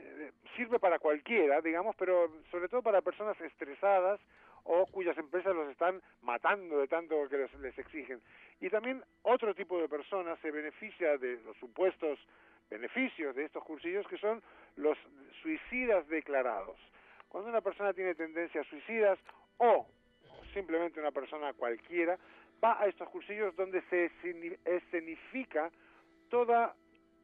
[0.56, 4.20] sirve para cualquiera, digamos, pero sobre todo para personas estresadas
[4.64, 8.20] o cuyas empresas los están matando de tanto que les, les exigen.
[8.60, 12.18] Y también otro tipo de personas se beneficia de los supuestos
[12.70, 14.42] beneficios de estos cursillos que son
[14.76, 14.96] los
[15.42, 16.78] suicidas declarados.
[17.28, 19.18] Cuando una persona tiene tendencias suicidas
[19.58, 19.86] o
[20.54, 22.18] simplemente una persona cualquiera
[22.62, 25.70] va a estos cursillos donde se esceni- escenifica
[26.28, 26.74] toda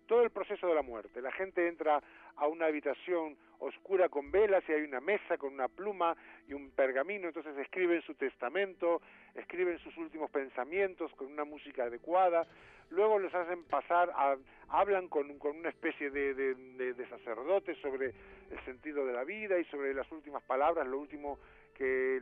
[0.07, 1.21] todo el proceso de la muerte.
[1.21, 2.01] La gente entra
[2.37, 6.17] a una habitación oscura con velas y hay una mesa con una pluma
[6.49, 9.01] y un pergamino, entonces escriben su testamento,
[9.35, 12.47] escriben sus últimos pensamientos con una música adecuada,
[12.91, 14.37] luego los hacen pasar, a-
[14.69, 18.13] hablan con, con una especie de, de, sacerdote sobre
[18.51, 21.39] el sentido de la vida y sobre las últimas palabras, lo último
[21.75, 22.21] que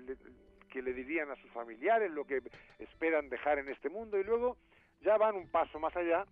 [0.70, 2.42] que le dirían a sus familiares, lo que
[2.80, 4.18] esperan dejar en este mundo.
[4.18, 4.56] Y luego
[5.02, 6.26] ya van un paso más allá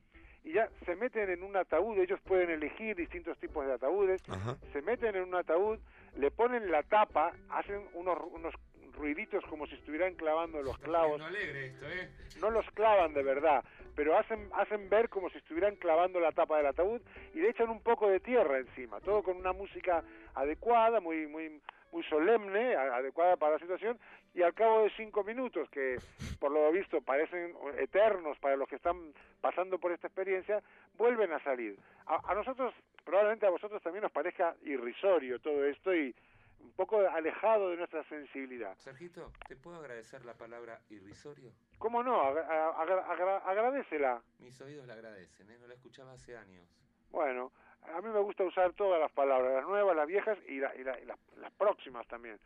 [0.44, 4.56] y ya se meten en un ataúd, ellos pueden elegir distintos tipos de ataúdes, Ajá.
[4.72, 5.78] se meten en un ataúd,
[6.16, 8.54] le ponen la tapa, hacen unos, unos
[8.94, 12.10] ruiditos como si estuvieran clavando los clavos, No alegre esto, ¿eh?
[12.40, 13.64] no los clavan de verdad,
[13.94, 17.00] pero hacen, hacen ver como si estuvieran clavando la tapa del ataúd
[17.34, 20.02] y le echan un poco de tierra encima, todo con una música
[20.34, 21.60] adecuada, muy, muy,
[21.92, 23.98] muy solemne, a- adecuada para la situación,
[24.34, 25.96] y al cabo de cinco minutos, que
[26.38, 30.62] por lo visto parecen eternos para los que están pasando por esta experiencia,
[30.96, 31.78] vuelven a salir.
[32.06, 32.74] A, a nosotros,
[33.04, 36.14] probablemente a vosotros también nos parezca irrisorio todo esto y
[36.60, 38.76] un poco alejado de nuestra sensibilidad.
[38.78, 41.50] Sergito, ¿te puedo agradecer la palabra irrisorio?
[41.78, 42.22] ¿Cómo no?
[42.22, 42.70] Agra-
[43.08, 44.22] agra- agradecela.
[44.38, 45.58] Mis oídos la agradecen, ¿eh?
[45.60, 46.64] No la escuchaba hace años.
[47.10, 47.50] Bueno,
[47.94, 50.84] a mí me gusta usar todas las palabras, las nuevas, las viejas y, la- y
[50.84, 52.38] la- y las- las próximas también.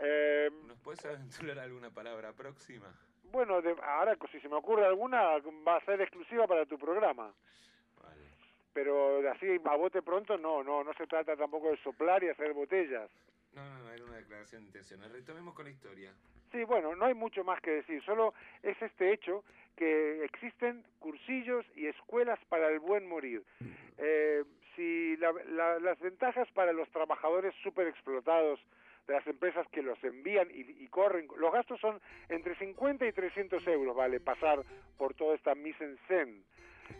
[0.00, 2.86] Eh, ¿Nos puedes aventurar alguna palabra próxima?
[3.30, 5.22] bueno, de- ahora si se me ocurre alguna
[5.66, 7.32] va a ser exclusiva para tu programa.
[8.72, 12.52] Pero así a bote pronto no, no, no se trata tampoco de soplar y hacer
[12.52, 13.10] botellas.
[13.54, 15.10] No, no, no, era una declaración de intenciones.
[15.10, 16.12] Retomemos con la historia.
[16.52, 19.44] Sí, bueno, no hay mucho más que decir, solo es este hecho
[19.76, 23.42] que existen cursillos y escuelas para el buen morir.
[23.98, 24.44] Eh,
[24.78, 28.60] si la- la- las ventajas para los trabajadores super explotados
[29.08, 33.12] de las empresas que los envían y, y corren, los gastos son entre 50 y
[33.12, 34.60] 300 euros, vale, pasar
[34.96, 36.42] por toda esta mise en scène.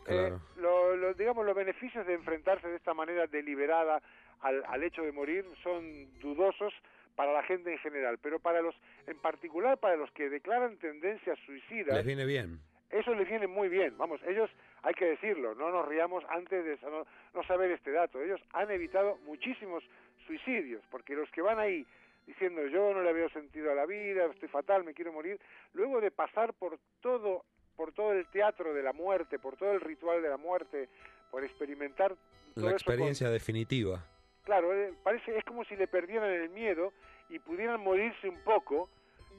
[0.05, 0.37] Claro.
[0.37, 4.03] Eh, lo- lo- digamos, los beneficios de enfrentarse de esta manera deliberada
[4.41, 6.75] al, al hecho de morir son dudosos
[7.15, 8.75] para la gente en general, pero para los,
[9.07, 12.59] en particular para los que declaran tendencias suicidas, Les viene bien.
[12.91, 13.97] Eso les viene muy bien.
[13.99, 14.51] Vamos, ellos,
[14.83, 18.21] hay que decirlo, no nos riamos antes de no, no saber este dato.
[18.21, 19.85] Ellos han evitado muchísimos
[20.27, 21.87] suicidios, porque los que van ahí
[22.27, 25.41] diciendo yo no le veo sentido a la vida, estoy fatal, me quiero morir,
[25.73, 27.45] luego de pasar por todo,
[27.77, 30.89] por todo el teatro de la muerte, por todo el ritual de la muerte,
[31.31, 32.15] por experimentar
[32.55, 34.05] La con- experiencia definitiva.
[34.45, 36.93] Claro, eh, parece es como si le perdieran el miedo
[37.31, 38.89] y pudieran morirse un poco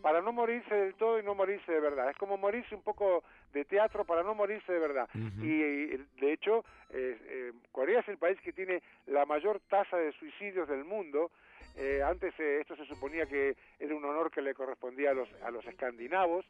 [0.02, 2.10] para no morirse del todo y no morirse de verdad.
[2.10, 3.24] Es como morirse un poco
[3.54, 5.10] de teatro para no morirse de verdad.
[5.41, 5.58] Y,
[6.22, 10.68] de hecho, eh, eh, Corea es el país que tiene la mayor tasa de suicidios
[10.68, 11.32] del mundo.
[11.78, 15.30] Eh, antes eh, esto se suponía que era un honor que le correspondía a los,
[15.43, 16.45] a los escandinavos.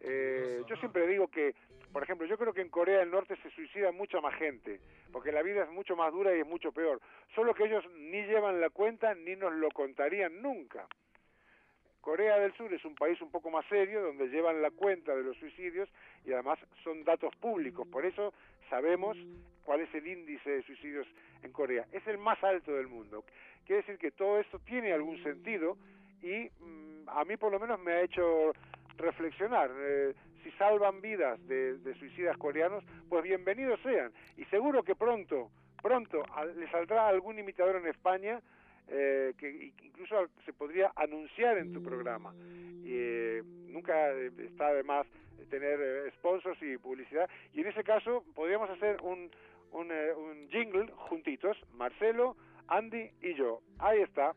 [0.00, 1.54] Eh, yo siempre digo que,
[1.92, 4.80] por ejemplo, yo creo que en Corea del Norte se suicida mucha más gente,
[5.12, 7.00] porque la vida es mucho más dura y es mucho peor.
[7.34, 10.86] Solo que ellos ni llevan la cuenta ni nos lo contarían nunca.
[12.04, 15.22] Corea del Sur es un país un poco más serio, donde llevan la cuenta de
[15.22, 15.88] los suicidios
[16.26, 17.88] y además son datos públicos.
[17.88, 18.34] Por eso
[18.68, 19.16] sabemos
[19.64, 21.06] cuál es el índice de suicidios
[21.42, 21.86] en Corea.
[21.92, 23.24] Es el más alto del mundo.
[23.64, 25.78] Quiere decir que todo esto tiene algún sentido
[26.20, 28.52] y mm, a mí por lo menos me ha hecho
[28.98, 29.70] reflexionar.
[29.74, 34.12] Eh, si salvan vidas de, de suicidas coreanos, pues bienvenidos sean.
[34.36, 35.50] Y seguro que pronto,
[35.82, 38.42] pronto al- le saldrá algún imitador en España
[38.88, 42.34] eh, que incluso se podría anunciar en tu programa.
[42.84, 45.06] Y, eh, nunca eh, está de más
[45.50, 47.28] tener eh, sponsors y publicidad.
[47.52, 49.30] Y en ese caso podríamos hacer un,
[49.72, 52.36] un, eh, un jingle juntitos, Marcelo,
[52.68, 53.60] Andy y yo.
[53.78, 54.34] Ahí está.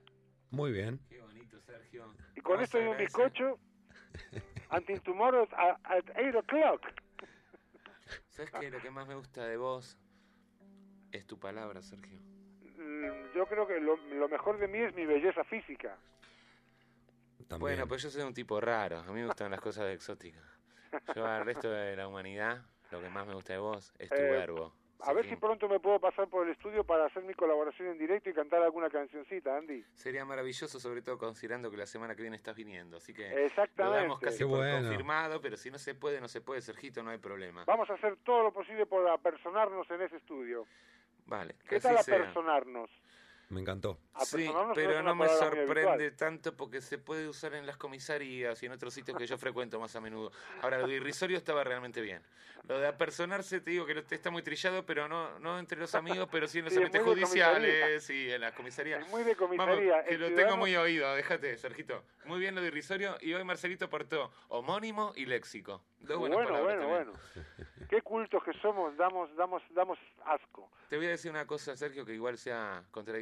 [0.52, 1.00] Muy bien.
[1.10, 2.14] Qué bonito, Sergio.
[2.36, 3.60] Y con esto y un bizcocho,
[4.72, 6.82] until tomorrow at, at 8 o'clock.
[8.30, 8.70] ¿Sabes qué?
[8.70, 9.98] Lo que más me gusta de vos
[11.12, 12.20] es tu palabra, Sergio.
[12.78, 15.98] Mm, Yo creo que lo, lo mejor de mí es mi belleza física.
[17.60, 19.00] Bueno, pues yo soy un tipo raro.
[19.00, 20.44] A mí me gustan las cosas exóticas.
[21.16, 22.62] Yo al resto de la humanidad,
[22.92, 24.74] lo que más me gusta de vos es tu Eh, verbo.
[25.02, 28.00] A ver si pronto me puedo pasar por el estudio para hacer mi colaboración en
[28.00, 29.86] directo y cantar alguna cancioncita, Andy.
[29.94, 32.98] Sería maravilloso, sobre todo considerando que la semana que viene estás viniendo.
[32.98, 33.84] Así que Exactamente.
[33.84, 34.80] lo damos casi Qué por bueno.
[34.88, 37.64] confirmado, pero si no se puede, no se puede, Sergito, no hay problema.
[37.66, 40.66] Vamos a hacer todo lo posible por apersonarnos en ese estudio.
[41.28, 42.16] Vale, que ¿Qué así tal sea.
[42.16, 42.90] apersonarnos?
[43.50, 43.98] Me encantó.
[44.26, 48.74] Sí, pero no me sorprende tanto porque se puede usar en las comisarías y en
[48.74, 50.34] otros sitios que yo frecuento más a menudo.
[50.62, 52.22] Ahora, lo de irrisorio estaba realmente bien.
[52.68, 55.96] Lo de apersonarse, te digo que no- está muy trillado, pero no, no entre los
[55.96, 59.06] amigos, pero sí en los Sí, ambientes judiciales, sí, en las comisarías.
[59.06, 60.04] Es muy de Vamos, comisaría.
[60.04, 62.04] que El lo ciudadano- tengo muy oído, déjate, Sergito.
[62.26, 65.82] Muy bien lo de irrisorio y hoy Marcelito aportó homónimo y léxico.
[66.00, 67.56] Dos buenas Bueno, palabras bueno, también.
[67.76, 67.88] bueno.
[67.90, 70.72] Qué cultos que somos, damos, damos, damos asco.
[70.90, 73.18] Te voy a decir una cosa, Sergio, que igual sea contra-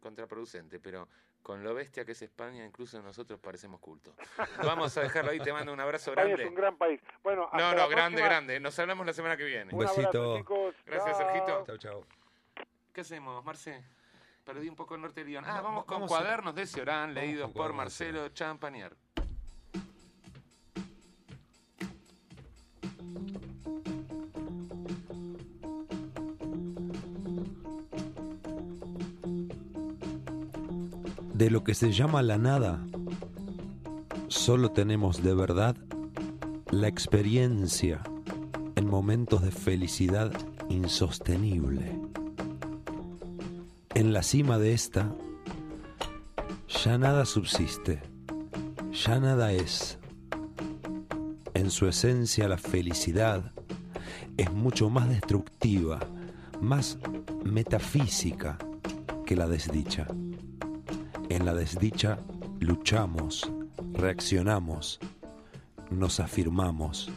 [0.00, 1.08] contraproducente, pero
[1.42, 4.14] con lo bestia que es España, incluso nosotros parecemos cultos.
[4.76, 6.42] Vamos a dejarlo ahí, te mando un abrazo España grande.
[6.44, 7.00] es un gran país.
[7.22, 8.28] Bueno, hasta No, la no, grande, próxima.
[8.28, 8.60] grande.
[8.60, 9.72] Nos hablamos la semana que viene.
[9.72, 10.36] Un besito.
[10.38, 10.74] chicos.
[10.84, 11.26] Gracias, Chao.
[11.32, 11.64] Sergito.
[11.66, 12.04] Chau, chau.
[12.92, 13.82] ¿Qué hacemos, Marce?
[14.44, 15.44] Perdí un poco el norte del guion.
[15.46, 18.94] Ah, vamos con vamos a- cuadernos de Ciorán, leídos por de Marcelo Champañar.
[31.38, 32.84] De lo que se llama la nada,
[34.26, 35.76] solo tenemos de verdad
[36.72, 38.02] la experiencia
[38.74, 40.32] en momentos de felicidad
[40.68, 41.96] insostenible.
[43.94, 45.14] En la cima de esta,
[46.66, 48.02] ya nada subsiste,
[48.90, 50.00] ya nada es.
[51.54, 53.52] En su esencia la felicidad
[54.36, 56.00] es mucho más destructiva,
[56.60, 56.98] más
[57.44, 58.58] metafísica
[59.24, 60.08] que la desdicha.
[61.30, 62.18] En la desdicha
[62.58, 63.50] luchamos,
[63.92, 64.98] reaccionamos,
[65.90, 67.10] nos afirmamos.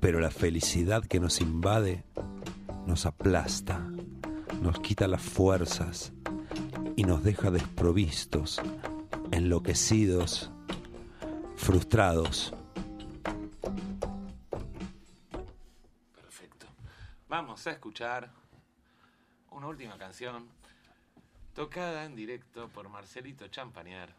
[0.00, 2.04] Pero la felicidad que nos invade
[2.86, 3.80] nos aplasta,
[4.62, 6.12] nos quita las fuerzas
[6.96, 8.60] y nos deja desprovistos,
[9.32, 10.52] enloquecidos,
[11.56, 12.54] frustrados.
[16.14, 16.66] Perfecto.
[17.28, 18.30] Vamos a escuchar
[19.50, 20.48] una última canción
[21.54, 24.10] tocada en directo por Marcelito Champañar.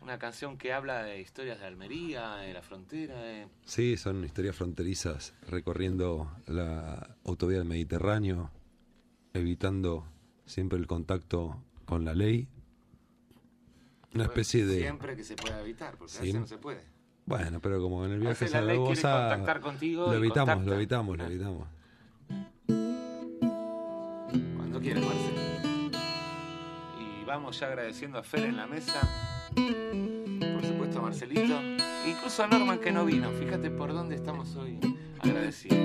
[0.00, 3.46] Una canción que habla de historias de Almería, de la frontera, de...
[3.64, 8.50] Sí, son historias fronterizas recorriendo la autovía del Mediterráneo,
[9.32, 10.06] evitando
[10.44, 12.48] siempre el contacto con la ley.
[14.14, 14.80] Una especie de...
[14.80, 16.82] Siempre que se pueda evitar, porque a veces no se puede.
[17.24, 19.28] Bueno, pero como en el viaje a la Zaragoza...
[19.28, 20.70] contactar contigo Lo evitamos, contacta.
[20.70, 21.68] lo evitamos, lo evitamos.
[24.56, 25.31] Cuando quieras, Marce.
[27.32, 29.00] Vamos ya agradeciendo a Fer en la mesa.
[29.54, 31.62] Por supuesto a Marcelito.
[32.06, 33.30] incluso a Norman que no vino.
[33.30, 34.78] Fíjate por dónde estamos hoy
[35.18, 35.78] agradecidos.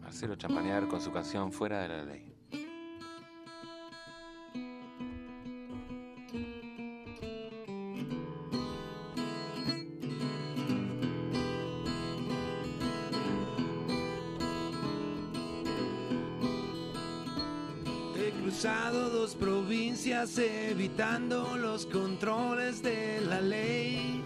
[0.00, 2.32] Marcelo Champanear con su canción Fuera de la Ley.
[19.34, 24.22] Provincias evitando los controles de la ley.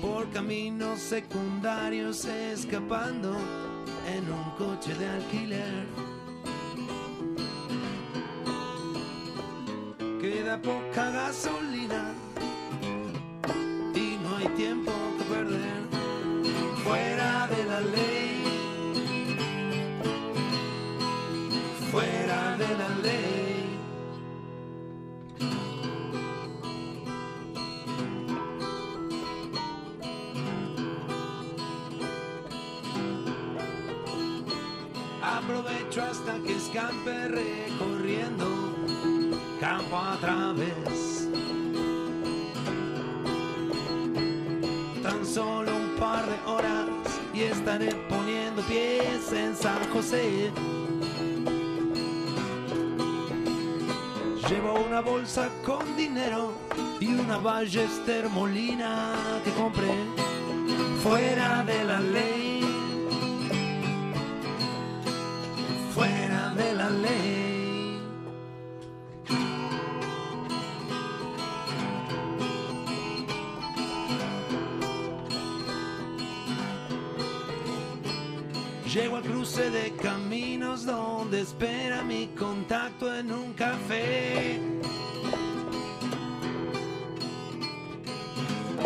[0.00, 3.36] Por caminos secundarios escapando
[4.06, 5.86] en un coche de alquiler.
[10.20, 12.12] Queda poca gasolina
[13.94, 15.82] y no hay tiempo que perder.
[16.84, 18.43] Fuera de la ley.
[21.94, 23.78] Fuera de la ley.
[35.22, 38.46] Aprovecho hasta que escampe recorriendo
[39.60, 41.28] campo a través.
[45.02, 46.88] Tan solo un par de horas
[47.32, 50.50] y estaré poniendo pies en San José.
[54.54, 56.52] Llevo una bolsa con dinero
[57.00, 59.92] y una Ballester Molina que compré
[61.02, 62.60] fuera de la ley.
[65.92, 68.00] Fuera de la ley.
[78.94, 84.60] Llego al cruce de caminos donde espera mi contacto en un café.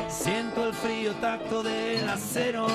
[0.09, 2.67] Siento el frío tacto del acero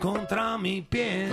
[0.00, 1.30] contra mi piel.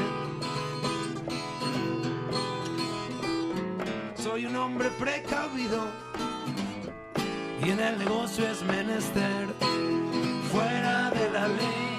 [4.16, 5.88] Soy un hombre precavido
[7.64, 9.48] y en el negocio es menester
[10.52, 11.97] fuera de la ley.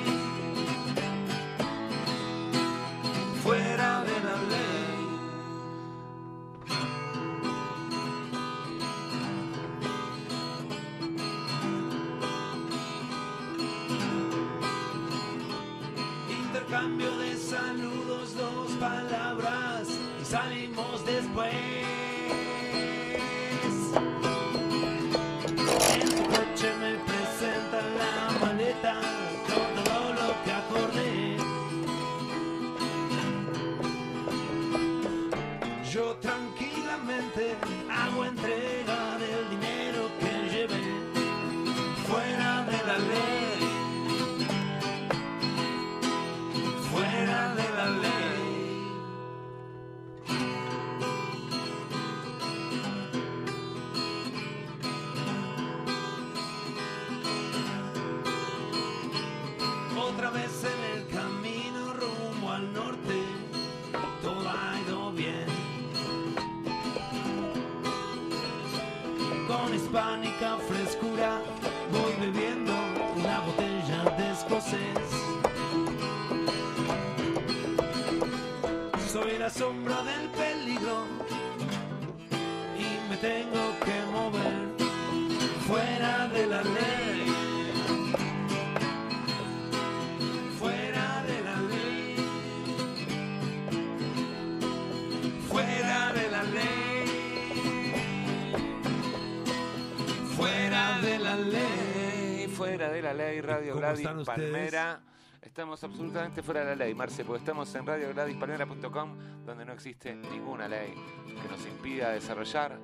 [103.49, 105.01] Radio ¿Cómo Gladys Palmera.
[105.41, 110.69] Estamos absolutamente fuera de la ley, Marce, porque estamos en radiogladyspalmera.com, donde no existe ninguna
[110.69, 110.93] ley
[111.27, 112.79] que nos impida desarrollar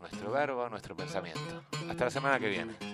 [0.00, 1.62] nuestro verbo, nuestro pensamiento.
[1.88, 2.91] Hasta la semana que viene.